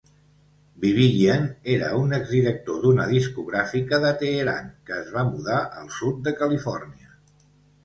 [0.85, 1.43] Bibiyan
[1.73, 7.17] era un exdirector d'una discogràfica de Teheran que es va mudar al sud de Califòrnia.